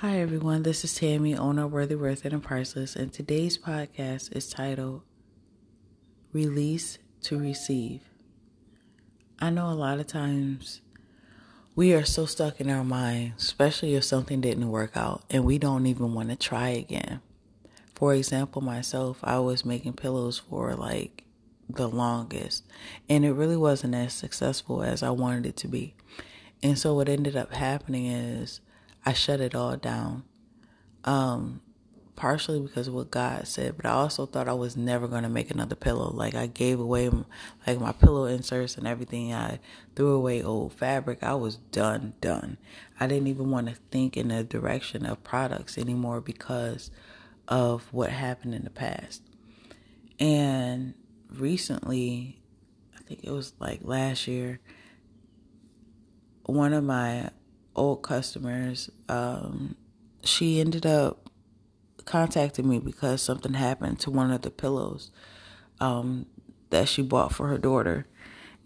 Hi, 0.00 0.20
everyone. 0.20 0.62
This 0.62 0.84
is 0.84 0.94
Tammy, 0.94 1.36
owner 1.36 1.64
of 1.64 1.72
Worthy, 1.72 1.96
Worth 1.96 2.24
and 2.24 2.40
Priceless, 2.40 2.94
and 2.94 3.12
today's 3.12 3.58
podcast 3.58 4.30
is 4.36 4.48
titled 4.48 5.02
Release 6.32 6.98
to 7.22 7.36
Receive. 7.36 8.02
I 9.40 9.50
know 9.50 9.66
a 9.66 9.74
lot 9.74 9.98
of 9.98 10.06
times 10.06 10.82
we 11.74 11.94
are 11.94 12.04
so 12.04 12.26
stuck 12.26 12.60
in 12.60 12.70
our 12.70 12.84
mind, 12.84 13.32
especially 13.38 13.96
if 13.96 14.04
something 14.04 14.40
didn't 14.40 14.70
work 14.70 14.96
out, 14.96 15.24
and 15.30 15.44
we 15.44 15.58
don't 15.58 15.86
even 15.86 16.14
want 16.14 16.28
to 16.28 16.36
try 16.36 16.68
again. 16.68 17.20
For 17.96 18.14
example, 18.14 18.62
myself, 18.62 19.18
I 19.24 19.40
was 19.40 19.64
making 19.64 19.94
pillows 19.94 20.38
for 20.38 20.76
like 20.76 21.24
the 21.68 21.88
longest, 21.88 22.64
and 23.08 23.24
it 23.24 23.32
really 23.32 23.56
wasn't 23.56 23.96
as 23.96 24.12
successful 24.12 24.84
as 24.84 25.02
I 25.02 25.10
wanted 25.10 25.44
it 25.44 25.56
to 25.56 25.66
be. 25.66 25.96
And 26.62 26.78
so, 26.78 26.94
what 26.94 27.08
ended 27.08 27.36
up 27.36 27.52
happening 27.52 28.06
is 28.06 28.60
I 29.08 29.14
shut 29.14 29.40
it 29.40 29.54
all 29.54 29.74
down. 29.74 30.24
Um, 31.04 31.62
partially 32.14 32.60
because 32.60 32.88
of 32.88 32.92
what 32.92 33.10
God 33.10 33.48
said, 33.48 33.78
but 33.78 33.86
I 33.86 33.92
also 33.92 34.26
thought 34.26 34.50
I 34.50 34.52
was 34.52 34.76
never 34.76 35.08
going 35.08 35.22
to 35.22 35.30
make 35.30 35.50
another 35.50 35.76
pillow. 35.76 36.10
Like 36.12 36.34
I 36.34 36.46
gave 36.46 36.78
away 36.78 37.08
like 37.66 37.80
my 37.80 37.92
pillow 37.92 38.26
inserts 38.26 38.76
and 38.76 38.86
everything. 38.86 39.32
I 39.32 39.60
threw 39.96 40.10
away 40.10 40.42
old 40.42 40.74
fabric. 40.74 41.22
I 41.22 41.36
was 41.36 41.56
done, 41.56 42.12
done. 42.20 42.58
I 43.00 43.06
didn't 43.06 43.28
even 43.28 43.50
want 43.50 43.68
to 43.68 43.76
think 43.90 44.14
in 44.14 44.28
the 44.28 44.44
direction 44.44 45.06
of 45.06 45.24
products 45.24 45.78
anymore 45.78 46.20
because 46.20 46.90
of 47.46 47.90
what 47.90 48.10
happened 48.10 48.54
in 48.54 48.64
the 48.64 48.70
past. 48.70 49.22
And 50.20 50.92
recently, 51.30 52.42
I 52.94 53.00
think 53.04 53.24
it 53.24 53.30
was 53.30 53.54
like 53.58 53.80
last 53.82 54.28
year, 54.28 54.60
one 56.44 56.74
of 56.74 56.84
my 56.84 57.30
old 57.78 58.02
customers, 58.02 58.90
um, 59.08 59.76
she 60.22 60.60
ended 60.60 60.84
up 60.84 61.30
contacting 62.04 62.68
me 62.68 62.78
because 62.78 63.22
something 63.22 63.54
happened 63.54 64.00
to 64.00 64.10
one 64.10 64.30
of 64.30 64.42
the 64.42 64.50
pillows 64.50 65.10
um, 65.80 66.26
that 66.70 66.88
she 66.88 67.02
bought 67.02 67.32
for 67.32 67.48
her 67.48 67.58
daughter. 67.58 68.06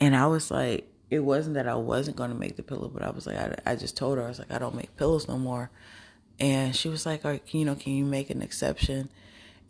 And 0.00 0.16
I 0.16 0.27
was 0.27 0.50
like, 0.50 0.88
it 1.10 1.20
wasn't 1.20 1.54
that 1.54 1.69
I 1.69 1.74
wasn't 1.74 2.16
going 2.16 2.30
to 2.30 2.36
make 2.36 2.56
the 2.56 2.62
pillow, 2.62 2.88
but 2.88 3.02
I 3.02 3.10
was 3.10 3.27
like, 3.27 3.36
I, 3.36 3.54
I 3.66 3.77
just 3.77 3.96
told 3.96 4.16
her, 4.19 4.24
I 4.24 4.28
was 4.28 4.38
like, 4.38 4.50
I 4.50 4.58
don't 4.58 4.74
make 4.74 4.96
pillows 4.96 5.28
no 5.28 5.38
more. 5.38 5.70
And 6.41 6.74
she 6.74 6.88
was 6.88 7.04
like, 7.04 7.22
you 7.52 7.64
know, 7.64 7.74
can 7.74 7.92
you 7.92 8.04
make 8.04 8.30
an 8.30 8.42
exception? 8.42 9.10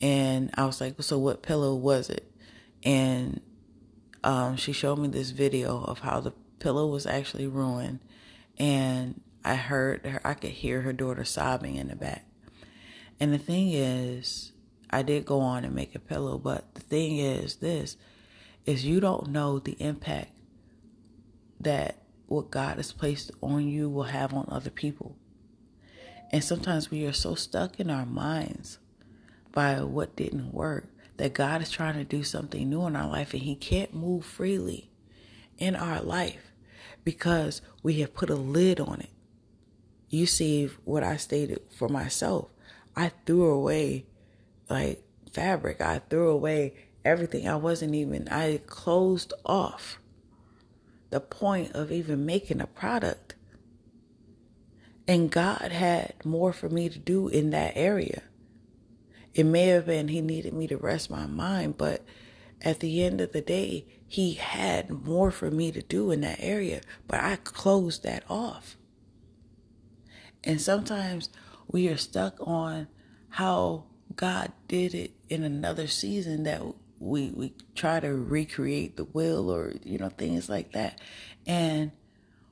And 0.01 0.51
I 0.55 0.65
was 0.67 0.81
like, 0.81 1.03
so 1.03 1.19
what 1.19 1.43
pillow 1.43 1.75
was 1.75 2.11
it? 2.11 2.31
And 2.85 3.41
um, 4.25 4.57
she 4.57 4.73
showed 4.73 4.99
me 4.99 5.09
this 5.09 5.31
video 5.31 5.83
of 5.83 6.01
how 6.01 6.21
the 6.21 6.33
pillow 6.59 6.87
was 6.87 7.07
actually 7.07 7.47
ruined. 7.47 8.01
And 8.59 9.21
I 9.45 9.55
heard 9.55 10.07
her, 10.07 10.21
I 10.25 10.35
could 10.35 10.51
hear 10.51 10.83
her 10.83 10.93
daughter 10.93 11.25
sobbing 11.25 11.77
in 11.77 11.89
the 11.89 11.97
back. 11.97 12.25
And 13.19 13.33
the 13.33 13.39
thing 13.39 13.73
is, 13.73 14.53
I 14.91 15.03
did 15.03 15.25
go 15.25 15.41
on 15.41 15.65
and 15.65 15.75
make 15.75 15.95
a 15.95 15.99
pillow, 15.99 16.39
but 16.39 16.75
the 16.75 16.81
thing 16.81 17.19
is 17.19 17.57
this 17.57 17.97
is 18.67 18.85
you 18.85 19.01
don't 19.01 19.29
know 19.29 19.59
the 19.59 19.77
impact 19.81 20.31
that 21.61 22.03
what 22.27 22.51
God 22.51 22.77
has 22.77 22.93
placed 22.93 23.31
on 23.41 23.67
you 23.69 23.89
will 23.89 24.05
have 24.05 24.33
on 24.33 24.47
other 24.49 24.71
people. 24.71 25.17
And 26.31 26.43
sometimes 26.43 26.91
we 26.91 27.05
are 27.07 27.13
so 27.13 27.35
stuck 27.35 27.79
in 27.81 27.91
our 27.91 28.07
minds 28.07 28.79
by 29.53 29.83
what 29.83 30.17
didn't 30.17 30.53
work 30.53 30.89
that 31.19 31.35
God 31.35 31.61
is 31.61 31.71
trying 31.71 31.95
to 31.95 32.05
do 32.05 32.25
something 32.25 32.69
new 32.69 32.87
in 32.87 32.97
our 32.97 33.09
life 33.09 33.35
and 33.35 33.43
He 33.43 33.55
can't 33.55 33.95
move 33.95 34.25
freely 34.25 34.91
in 35.59 35.77
our 35.77 36.01
life 36.01 36.53
because 37.05 37.61
we 37.83 38.01
have 38.01 38.15
put 38.15 38.31
a 38.31 38.35
lid 38.35 38.81
on 38.81 39.01
it 39.01 39.11
you 40.13 40.27
see 40.27 40.71
what 40.85 41.03
I 41.03 41.17
stated 41.17 41.63
for 41.77 41.89
myself. 41.89 42.51
I 42.95 43.13
threw 43.25 43.47
away 43.47 44.05
like 44.69 45.03
fabric. 45.33 45.81
I 45.81 46.01
threw 46.01 46.29
away 46.29 46.75
everything. 47.03 47.49
I 47.49 47.57
wasn't 47.57 47.95
even, 47.95 48.29
I 48.29 48.61
closed 48.67 49.33
off 49.47 49.99
the 51.09 51.21
point 51.21 51.73
of 51.73 51.91
even 51.91 52.27
making 52.27 52.61
a 52.61 52.67
product. 52.67 53.35
And 55.09 55.31
God 55.31 55.73
had 55.73 56.15
more 56.25 56.53
for 56.53 56.69
me 56.69 56.91
to 56.91 56.99
do 56.99 57.29
in 57.29 57.51
that 57.51 57.73
area. 57.75 58.23
It 59.35 59.45
may 59.45 59.69
have 59.69 59.87
been 59.87 60.09
He 60.09 60.21
needed 60.21 60.53
me 60.53 60.67
to 60.69 60.77
rest 60.77 61.11
my 61.11 61.27
mind, 61.27 61.79
but 61.79 62.05
at 62.61 62.81
the 62.81 63.03
end 63.03 63.23
of 63.23 63.33
the 63.33 63.41
day, 63.41 63.87
He 64.07 64.35
had 64.35 64.91
more 64.91 65.31
for 65.31 65.51
me 65.51 65.73
to 65.73 65.81
do 65.81 66.11
in 66.11 66.21
that 66.21 66.39
area. 66.39 66.83
But 67.09 67.21
I 67.21 67.37
closed 67.37 68.03
that 68.03 68.25
off. 68.29 68.77
And 70.45 70.61
sometimes 70.61 71.29
we 71.69 71.89
are 71.89 71.97
stuck 71.97 72.37
on 72.41 72.89
how 73.31 73.85
God 74.17 74.53
did 74.69 74.95
it 74.95 75.13
in 75.29 75.45
another 75.45 75.87
season 75.87 76.45
that 76.45 76.63
we 76.99 77.31
we 77.31 77.53
try 77.75 77.99
to 77.99 78.15
recreate 78.15 78.97
the 78.97 79.05
will 79.05 79.51
or 79.51 79.75
you 79.85 79.99
know 79.99 80.11
things 80.11 80.49
like 80.49 80.73
that. 80.73 81.01
And 81.47 81.93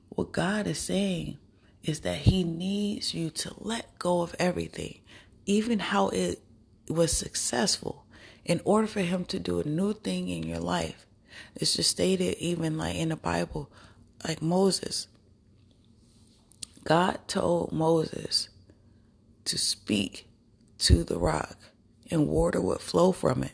what 0.09 0.31
God 0.31 0.67
is 0.67 0.79
saying 0.79 1.37
is 1.83 2.01
that 2.01 2.17
he 2.17 2.43
needs 2.43 3.13
you 3.13 3.29
to 3.29 3.53
let 3.59 3.97
go 3.97 4.21
of 4.21 4.35
everything, 4.39 4.99
even 5.45 5.79
how 5.79 6.09
it 6.09 6.41
was 6.87 7.15
successful 7.15 8.05
in 8.43 8.61
order 8.65 8.87
for 8.87 9.01
him 9.01 9.23
to 9.25 9.39
do 9.39 9.59
a 9.59 9.67
new 9.67 9.93
thing 9.93 10.29
in 10.29 10.43
your 10.43 10.59
life. 10.59 11.05
It's 11.55 11.75
just 11.75 11.89
stated 11.89 12.37
even 12.37 12.77
like 12.77 12.95
in 12.95 13.09
the 13.09 13.15
Bible 13.15 13.71
like 14.27 14.41
Moses 14.41 15.07
God 16.83 17.19
told 17.27 17.71
Moses 17.71 18.49
to 19.45 19.57
speak 19.57 20.27
to 20.79 21.03
the 21.03 21.17
rock 21.17 21.57
and 22.09 22.27
water 22.27 22.59
would 22.59 22.81
flow 22.81 23.11
from 23.11 23.43
it. 23.43 23.53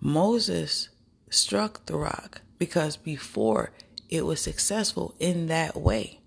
Moses 0.00 0.90
struck 1.30 1.86
the 1.86 1.96
rock 1.96 2.42
because 2.58 2.96
before 2.96 3.72
it 4.08 4.24
was 4.24 4.40
successful 4.40 5.14
in 5.18 5.46
that 5.46 5.76
way 5.76 6.20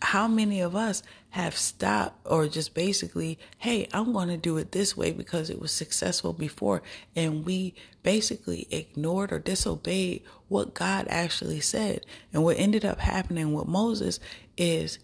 how 0.00 0.28
many 0.28 0.60
of 0.60 0.76
us 0.76 1.02
have 1.30 1.56
stopped 1.56 2.26
or 2.26 2.46
just 2.46 2.74
basically, 2.74 3.38
hey, 3.58 3.88
I'm 3.92 4.12
going 4.12 4.28
to 4.28 4.36
do 4.36 4.56
it 4.56 4.72
this 4.72 4.96
way 4.96 5.12
because 5.12 5.50
it 5.50 5.60
was 5.60 5.72
successful 5.72 6.32
before, 6.32 6.82
and 7.14 7.44
we 7.44 7.74
basically 8.02 8.66
ignored 8.70 9.32
or 9.32 9.38
disobeyed 9.38 10.22
what 10.48 10.74
God 10.74 11.06
actually 11.10 11.60
said. 11.60 12.06
And 12.32 12.44
what 12.44 12.58
ended 12.58 12.84
up 12.84 13.00
happening 13.00 13.52
with 13.52 13.66
Moses 13.66 14.20
is 14.56 14.98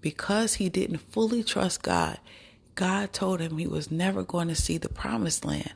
because 0.00 0.54
he 0.54 0.68
didn't 0.68 0.98
fully 0.98 1.42
trust 1.42 1.82
God, 1.82 2.18
God 2.74 3.12
told 3.12 3.40
him 3.40 3.58
he 3.58 3.66
was 3.66 3.90
never 3.90 4.22
going 4.22 4.48
to 4.48 4.54
see 4.54 4.78
the 4.78 4.88
promised 4.88 5.44
land. 5.44 5.72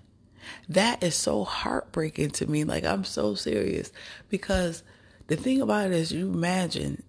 That 0.68 1.02
is 1.02 1.14
so 1.14 1.44
heartbreaking 1.44 2.30
to 2.32 2.46
me. 2.46 2.64
Like, 2.64 2.84
I'm 2.84 3.04
so 3.04 3.34
serious 3.34 3.90
because 4.28 4.82
the 5.26 5.36
thing 5.36 5.60
about 5.60 5.86
it 5.86 5.92
is, 5.92 6.12
you 6.12 6.32
imagine 6.32 7.02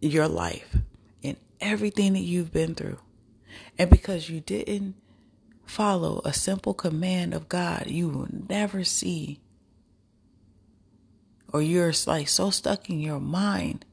your 0.00 0.28
life 0.28 0.76
and 1.22 1.36
everything 1.60 2.12
that 2.14 2.20
you've 2.20 2.52
been 2.52 2.74
through. 2.74 2.98
And 3.78 3.90
because 3.90 4.28
you 4.28 4.40
didn't 4.40 4.94
follow 5.66 6.20
a 6.24 6.32
simple 6.32 6.74
command 6.74 7.34
of 7.34 7.48
God, 7.48 7.84
you 7.86 8.08
will 8.08 8.28
never 8.48 8.84
see, 8.84 9.40
or 11.52 11.62
you're 11.62 11.92
like 12.06 12.28
so 12.28 12.50
stuck 12.50 12.88
in 12.90 13.00
your 13.00 13.20
mind 13.20 13.84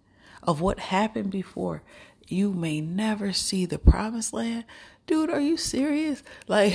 of 0.43 0.61
what 0.61 0.79
happened 0.79 1.31
before, 1.31 1.81
you 2.27 2.53
may 2.53 2.81
never 2.81 3.33
see 3.33 3.65
the 3.65 3.79
promised 3.79 4.33
land. 4.33 4.65
Dude, 5.07 5.29
are 5.29 5.41
you 5.41 5.57
serious? 5.57 6.23
Like, 6.47 6.73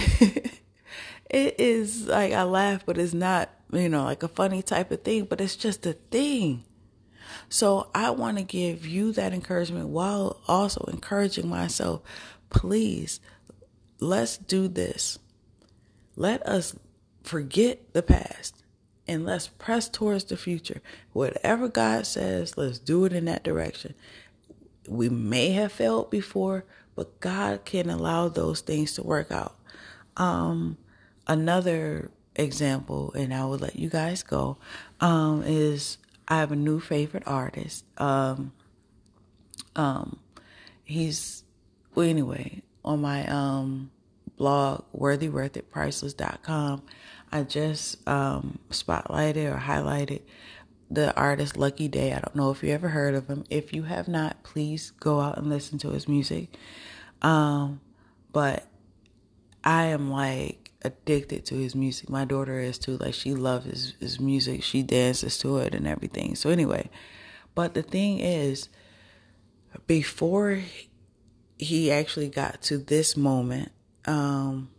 it 1.30 1.60
is 1.60 2.08
like 2.08 2.32
I 2.32 2.42
laugh, 2.42 2.84
but 2.84 2.98
it's 2.98 3.14
not, 3.14 3.50
you 3.72 3.88
know, 3.88 4.04
like 4.04 4.22
a 4.24 4.28
funny 4.28 4.62
type 4.62 4.90
of 4.90 5.02
thing, 5.02 5.24
but 5.24 5.40
it's 5.40 5.54
just 5.56 5.86
a 5.86 5.92
thing. 5.92 6.64
So 7.48 7.90
I 7.94 8.10
want 8.10 8.38
to 8.38 8.44
give 8.44 8.86
you 8.86 9.12
that 9.12 9.32
encouragement 9.32 9.88
while 9.88 10.40
also 10.46 10.84
encouraging 10.84 11.48
myself. 11.48 12.02
Please, 12.50 13.20
let's 14.00 14.36
do 14.38 14.68
this. 14.68 15.18
Let 16.16 16.46
us 16.46 16.76
forget 17.22 17.92
the 17.92 18.02
past 18.02 18.62
and 19.06 19.24
let's 19.24 19.48
press 19.48 19.88
towards 19.88 20.24
the 20.24 20.36
future. 20.36 20.80
Whatever 21.12 21.68
God 21.68 22.06
says, 22.06 22.56
let's 22.56 22.78
do 22.78 23.04
it 23.04 23.12
in 23.12 23.24
that 23.26 23.42
direction. 23.42 23.94
We 24.88 25.08
may 25.08 25.50
have 25.52 25.72
failed 25.72 26.10
before, 26.10 26.64
but 26.94 27.20
God 27.20 27.64
can 27.64 27.90
allow 27.90 28.28
those 28.28 28.60
things 28.60 28.94
to 28.94 29.02
work 29.02 29.30
out. 29.30 29.56
Um, 30.16 30.76
another 31.26 32.10
example, 32.36 33.12
and 33.14 33.32
I 33.34 33.44
will 33.44 33.58
let 33.58 33.76
you 33.76 33.88
guys 33.88 34.22
go, 34.22 34.58
um, 35.00 35.42
is 35.44 35.98
I 36.30 36.36
have 36.36 36.52
a 36.52 36.56
new 36.56 36.78
favorite 36.78 37.24
artist. 37.26 37.84
Um, 37.98 38.52
um, 39.74 40.20
he's 40.84 41.42
well 41.94 42.08
anyway 42.08 42.62
on 42.84 43.00
my 43.00 43.26
um 43.26 43.90
blog 44.36 44.84
worthyworthitpriceless.com. 44.96 46.82
I 47.32 47.42
just 47.42 48.08
um 48.08 48.60
spotlighted 48.70 49.52
or 49.52 49.58
highlighted 49.58 50.22
the 50.90 51.14
artist 51.16 51.56
Lucky 51.56 51.88
Daye. 51.88 52.12
I 52.12 52.20
don't 52.20 52.36
know 52.36 52.50
if 52.50 52.62
you 52.62 52.70
ever 52.70 52.88
heard 52.88 53.14
of 53.14 53.28
him. 53.28 53.44
If 53.50 53.72
you 53.72 53.84
have 53.84 54.08
not, 54.08 54.42
please 54.42 54.92
go 55.00 55.20
out 55.20 55.36
and 55.36 55.48
listen 55.48 55.78
to 55.78 55.90
his 55.90 56.08
music. 56.08 56.56
Um, 57.22 57.80
but 58.32 58.66
I 59.62 59.86
am 59.86 60.10
like 60.10 60.59
addicted 60.82 61.44
to 61.46 61.54
his 61.56 61.74
music. 61.74 62.08
My 62.08 62.24
daughter 62.24 62.58
is 62.58 62.78
too. 62.78 62.96
Like 62.96 63.14
she 63.14 63.34
loves 63.34 63.66
his, 63.66 63.94
his 64.00 64.20
music. 64.20 64.62
She 64.62 64.82
dances 64.82 65.38
to 65.38 65.58
it 65.58 65.74
and 65.74 65.86
everything. 65.86 66.34
So 66.34 66.50
anyway, 66.50 66.88
but 67.54 67.74
the 67.74 67.82
thing 67.82 68.20
is, 68.20 68.68
before 69.86 70.62
he 71.58 71.90
actually 71.90 72.28
got 72.28 72.62
to 72.62 72.78
this 72.78 73.16
moment, 73.16 73.72
um, 74.06 74.70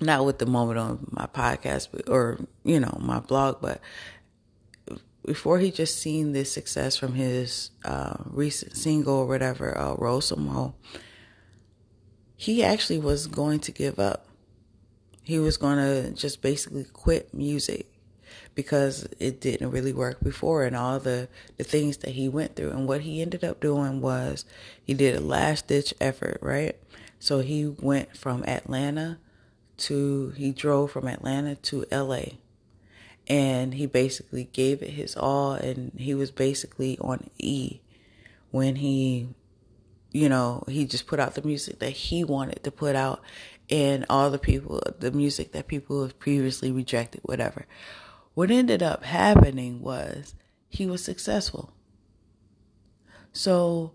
not 0.00 0.24
with 0.24 0.38
the 0.38 0.46
moment 0.46 0.78
on 0.78 1.06
my 1.10 1.26
podcast 1.26 2.08
or 2.08 2.38
you 2.64 2.80
know 2.80 2.96
my 3.00 3.20
blog, 3.20 3.60
but 3.60 3.80
before 5.24 5.58
he 5.58 5.70
just 5.70 5.98
seen 5.98 6.32
this 6.32 6.52
success 6.52 6.96
from 6.96 7.14
his 7.14 7.70
uh, 7.84 8.16
recent 8.26 8.76
single 8.76 9.14
or 9.14 9.26
whatever, 9.26 9.76
uh, 9.76 9.94
Roll 9.94 10.20
Some 10.20 10.46
Mo, 10.46 10.74
he 12.36 12.62
actually 12.62 12.98
was 12.98 13.26
going 13.26 13.60
to 13.60 13.72
give 13.72 13.98
up. 13.98 14.26
He 15.24 15.40
was 15.40 15.56
going 15.56 15.78
to 15.78 16.12
just 16.12 16.40
basically 16.40 16.84
quit 16.84 17.34
music 17.34 17.86
because 18.54 19.08
it 19.18 19.40
didn't 19.40 19.72
really 19.72 19.92
work 19.92 20.22
before 20.22 20.64
and 20.64 20.76
all 20.76 21.00
the, 21.00 21.28
the 21.56 21.64
things 21.64 21.96
that 21.98 22.10
he 22.10 22.28
went 22.28 22.54
through. 22.54 22.70
And 22.70 22.86
what 22.86 23.00
he 23.00 23.20
ended 23.20 23.42
up 23.42 23.58
doing 23.58 24.00
was 24.00 24.44
he 24.84 24.94
did 24.94 25.16
a 25.16 25.20
last 25.20 25.66
ditch 25.66 25.92
effort, 26.00 26.38
right? 26.40 26.76
So 27.18 27.40
he 27.40 27.66
went 27.66 28.16
from 28.16 28.44
Atlanta 28.44 29.18
to, 29.78 30.30
he 30.36 30.52
drove 30.52 30.92
from 30.92 31.08
Atlanta 31.08 31.56
to 31.56 31.84
LA 31.90 32.36
and 33.26 33.74
he 33.74 33.86
basically 33.86 34.44
gave 34.52 34.82
it 34.82 34.90
his 34.90 35.16
all 35.16 35.52
and 35.52 35.92
he 35.96 36.14
was 36.14 36.30
basically 36.30 36.98
on 36.98 37.30
E 37.38 37.80
when 38.50 38.76
he 38.76 39.28
you 40.12 40.28
know 40.28 40.62
he 40.68 40.84
just 40.84 41.06
put 41.06 41.18
out 41.18 41.34
the 41.34 41.42
music 41.42 41.78
that 41.78 41.90
he 41.90 42.22
wanted 42.22 42.62
to 42.62 42.70
put 42.70 42.94
out 42.94 43.22
and 43.70 44.04
all 44.10 44.30
the 44.30 44.38
people 44.38 44.82
the 44.98 45.10
music 45.10 45.52
that 45.52 45.66
people 45.66 46.02
have 46.02 46.18
previously 46.18 46.70
rejected 46.70 47.20
whatever 47.24 47.66
what 48.34 48.50
ended 48.50 48.82
up 48.82 49.04
happening 49.04 49.80
was 49.80 50.34
he 50.68 50.86
was 50.86 51.02
successful 51.02 51.72
so 53.32 53.92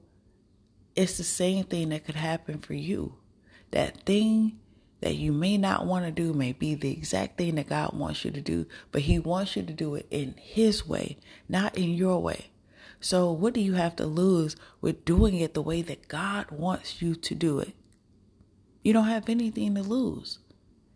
it's 0.96 1.18
the 1.18 1.24
same 1.24 1.64
thing 1.64 1.90
that 1.90 2.06
could 2.06 2.16
happen 2.16 2.60
for 2.60 2.74
you 2.74 3.16
that 3.72 4.06
thing 4.06 4.60
that 5.02 5.16
you 5.16 5.32
may 5.32 5.58
not 5.58 5.86
want 5.86 6.06
to 6.06 6.12
do 6.12 6.34
may 6.34 6.52
be 6.52 6.76
the 6.76 6.92
exact 6.92 7.38
thing 7.38 7.56
that 7.56 7.70
God 7.70 7.94
wants 7.94 8.26
you 8.26 8.32
to 8.32 8.42
do, 8.42 8.66
but 8.92 9.04
He 9.04 9.18
wants 9.18 9.56
you 9.56 9.64
to 9.64 9.74
do 9.74 9.96
it 9.96 10.08
in 10.10 10.36
His 10.38 10.86
way, 10.86 11.18
not 11.48 11.78
in 11.78 11.92
your 11.92 12.22
way. 12.22 12.48
So, 13.00 13.32
what 13.32 13.54
do 13.54 13.62
you 13.62 13.74
have 13.74 13.96
to 13.98 14.06
lose 14.06 14.58
with 14.82 15.06
doing 15.06 15.40
it 15.40 15.54
the 15.54 15.62
way 15.62 15.82
that 15.84 16.10
God 16.10 16.52
wants 16.52 17.02
you 17.02 17.16
to 17.16 17.36
do 17.36 17.60
it? 17.60 17.74
You 18.84 18.94
don't 18.94 19.08
have 19.08 19.30
anything 19.30 19.76
to 19.76 19.82
lose. 19.82 20.40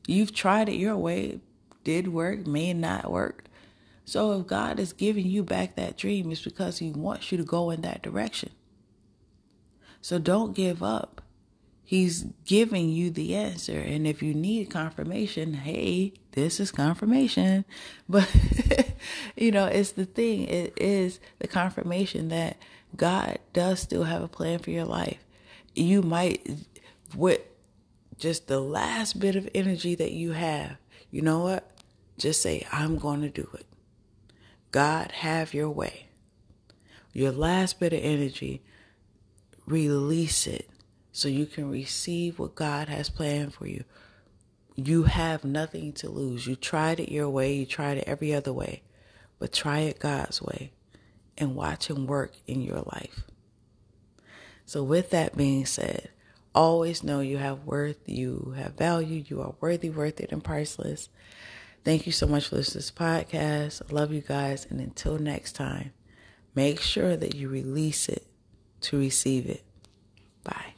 You've 0.08 0.34
tried 0.34 0.70
it 0.70 0.76
your 0.76 0.98
way, 0.98 1.40
did 1.84 2.08
work, 2.10 2.46
may 2.46 2.74
not 2.74 3.12
work. 3.12 3.46
So, 4.06 4.40
if 4.40 4.48
God 4.48 4.80
is 4.80 4.92
giving 4.92 5.28
you 5.28 5.44
back 5.44 5.76
that 5.76 5.98
dream, 5.98 6.32
it's 6.32 6.42
because 6.42 6.80
He 6.80 6.92
wants 6.92 7.32
you 7.32 7.38
to 7.38 7.44
go 7.44 7.70
in 7.70 7.82
that 7.82 8.02
direction. 8.02 8.50
So, 10.02 10.20
don't 10.20 10.54
give 10.54 10.84
up. 10.84 11.22
He's 11.86 12.26
giving 12.46 12.90
you 12.90 13.12
the 13.12 13.36
answer. 13.36 13.78
And 13.78 14.08
if 14.08 14.22
you 14.24 14.34
need 14.34 14.70
confirmation, 14.70 15.54
hey, 15.54 16.14
this 16.32 16.60
is 16.60 16.72
confirmation. 16.72 17.66
But, 18.10 18.30
you 19.38 19.52
know, 19.52 19.66
it's 19.66 19.92
the 19.92 20.06
thing. 20.06 20.48
It 20.48 20.74
is 20.78 21.20
the 21.40 21.48
confirmation 21.48 22.30
that 22.30 22.58
God 22.96 23.40
does 23.54 23.80
still 23.80 24.04
have 24.04 24.22
a 24.22 24.28
plan 24.28 24.60
for 24.60 24.72
your 24.72 24.86
life. 24.86 25.20
You 25.76 26.02
might, 26.02 26.48
with 27.16 27.42
just 28.18 28.48
the 28.48 28.60
last 28.60 29.20
bit 29.20 29.36
of 29.36 29.50
energy 29.54 29.96
that 29.96 30.12
you 30.12 30.32
have, 30.32 30.78
you 31.12 31.22
know 31.22 31.40
what? 31.40 31.70
Just 32.18 32.42
say, 32.42 32.66
I'm 32.72 32.98
going 32.98 33.22
to 33.22 33.30
do 33.30 33.50
it. 33.54 33.66
God, 34.72 35.12
have 35.12 35.54
your 35.54 35.70
way. 35.70 36.08
Your 37.12 37.32
last 37.32 37.80
bit 37.80 37.94
of 37.94 38.00
energy, 38.02 38.62
release 39.66 40.48
it 40.48 40.70
so 41.12 41.28
you 41.28 41.46
can 41.46 41.70
receive 41.70 42.40
what 42.40 42.56
God 42.56 42.90
has 42.90 43.10
planned 43.10 43.54
for 43.54 43.68
you. 43.68 43.84
You 44.76 45.04
have 45.04 45.44
nothing 45.44 45.94
to 45.94 46.10
lose. 46.10 46.48
You 46.48 46.56
tried 46.56 47.00
it 47.00 47.12
your 47.12 47.30
way, 47.30 47.54
you 47.54 47.66
tried 47.68 48.00
it 48.00 48.06
every 48.08 48.34
other 48.34 48.52
way, 48.52 48.82
but 49.38 49.54
try 49.54 49.80
it 49.80 50.00
God's 50.00 50.42
way 50.42 50.72
and 51.38 51.56
watch 51.56 51.88
Him 51.88 52.08
work 52.08 52.34
in 52.48 52.62
your 52.62 52.82
life. 52.82 53.26
So, 54.66 54.82
with 54.82 55.12
that 55.12 55.38
being 55.38 55.66
said, 55.68 56.10
always 56.54 57.04
know 57.04 57.20
you 57.20 57.38
have 57.38 57.66
worth, 57.66 57.98
you 58.08 58.54
have 58.58 58.74
value, 58.74 59.24
you 59.28 59.42
are 59.42 59.56
worthy, 59.60 59.90
worth 59.90 60.20
it, 60.20 60.32
and 60.32 60.44
priceless. 60.44 61.10
Thank 61.84 62.06
you 62.06 62.12
so 62.12 62.28
much 62.28 62.48
for 62.48 62.58
listening 62.58 62.74
to 62.74 62.78
this 62.78 62.92
podcast. 62.92 63.82
I 63.82 63.94
love 63.94 64.14
you 64.14 64.22
guys, 64.22 64.66
and 64.70 64.80
until 64.80 65.18
next 65.18 65.54
time, 65.54 65.92
make 66.56 66.80
sure 66.80 67.18
that 67.18 67.36
you 67.36 67.50
release 67.50 68.08
it 68.08 68.26
to 68.82 68.98
receive 68.98 69.48
it. 69.48 69.64
Bye. 70.44 70.74